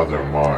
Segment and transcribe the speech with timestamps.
[0.00, 0.49] Other minds.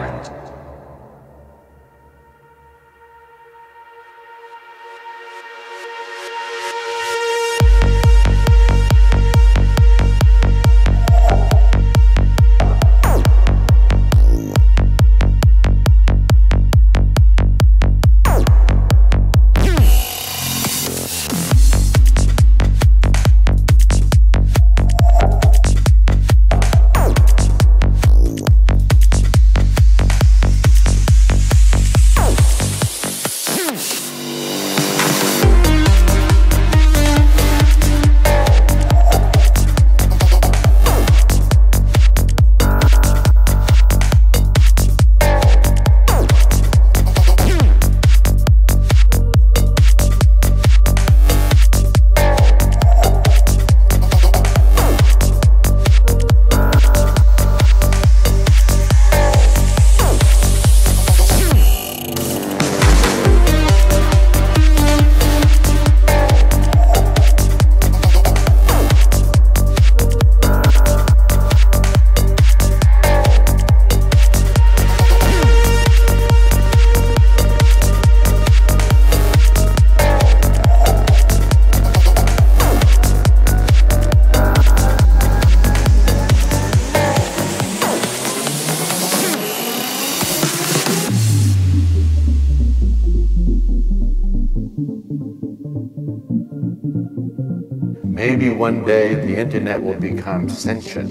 [99.54, 101.10] Internet will become sentient.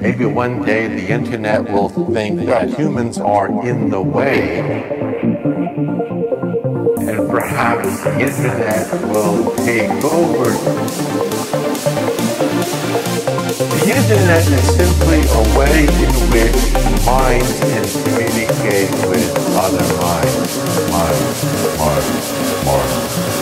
[0.00, 4.60] Maybe one day the internet will think that humans are in the way.
[7.02, 10.50] And perhaps the internet will take over.
[13.82, 16.60] The internet is simply a way in which
[17.04, 20.58] minds can communicate with other minds.
[20.94, 21.42] Minds,
[21.76, 22.08] minds,
[22.64, 22.94] minds,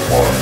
[0.08, 0.41] minds,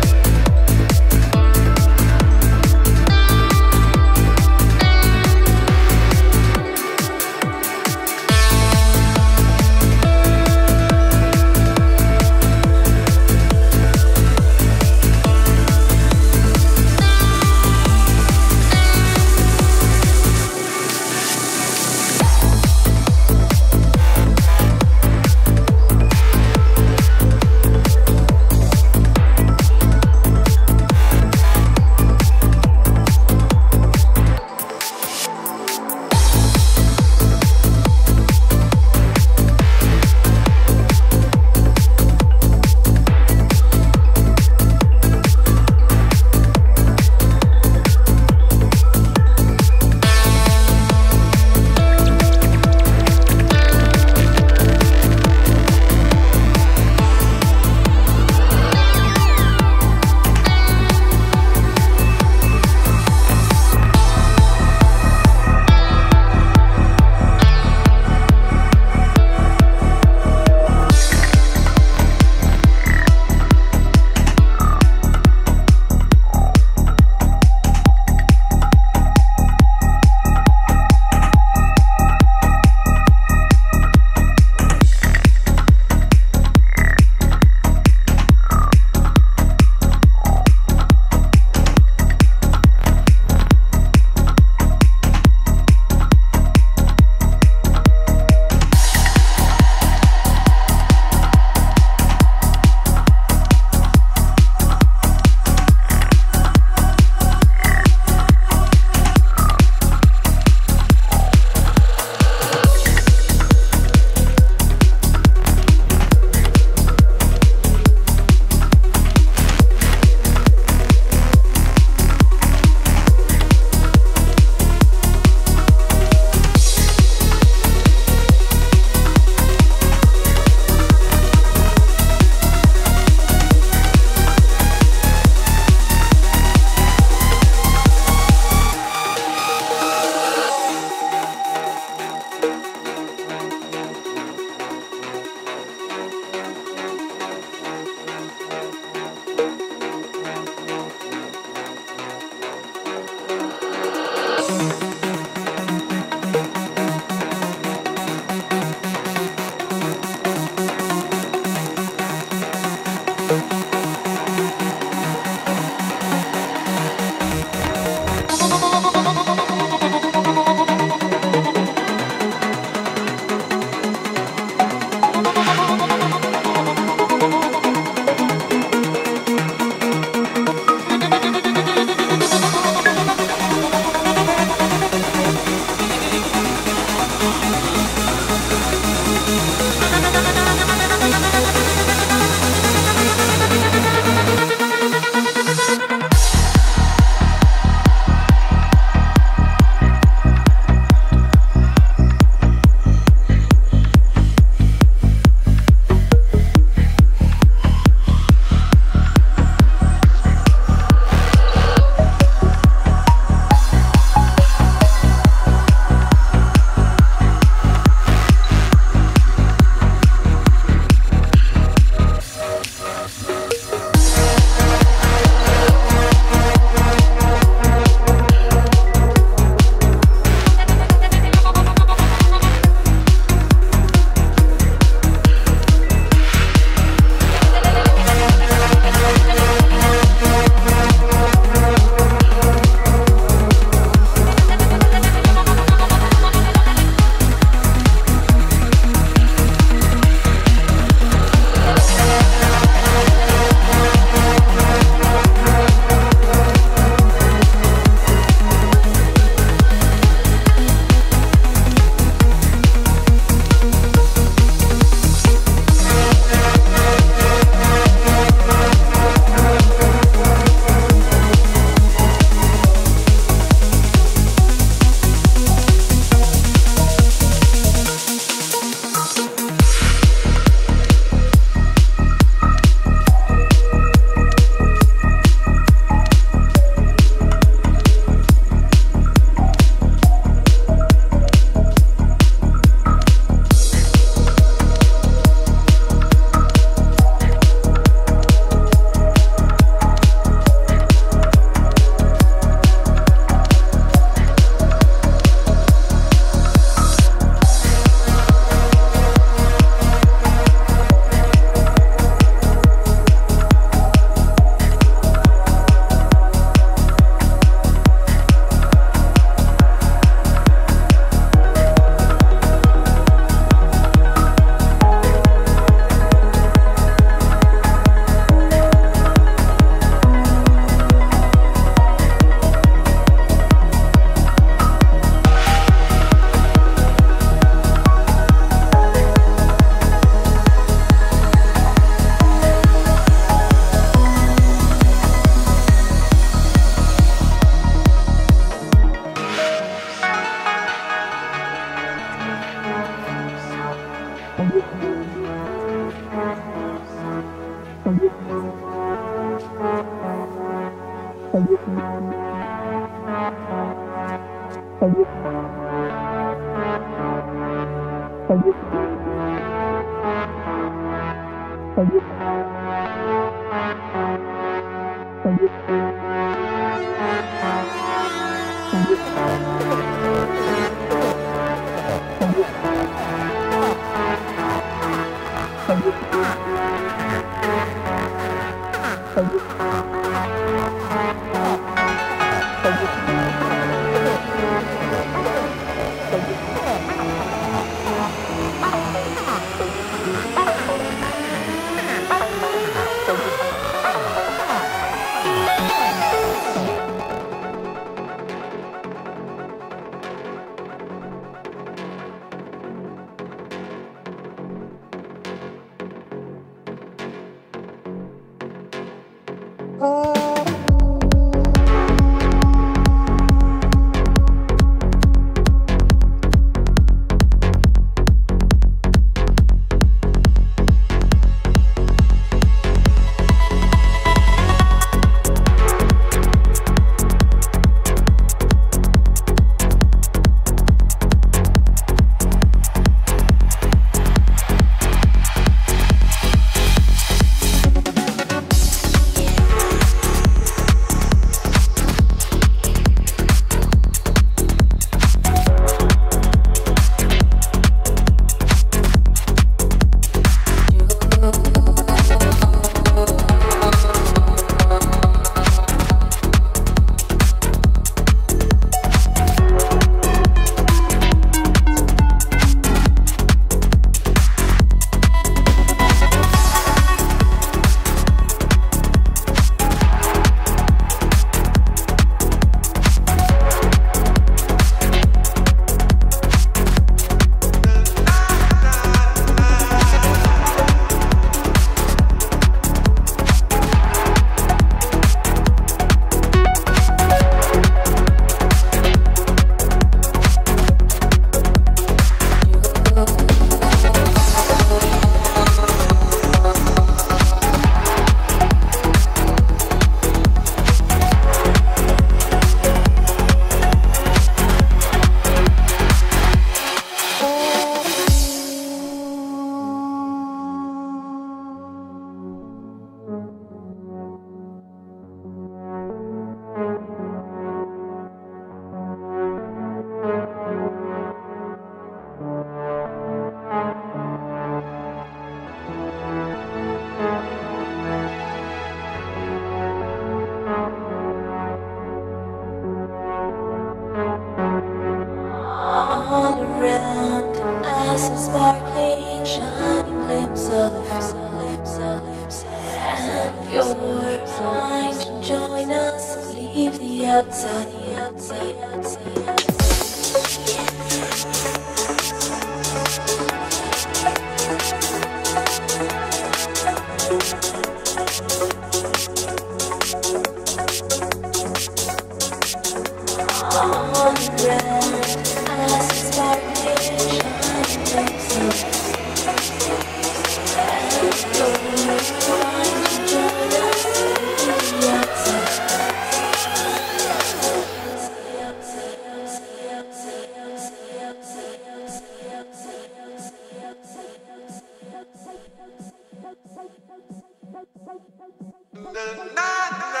[599.35, 599.45] na,
[599.93, 600.00] na.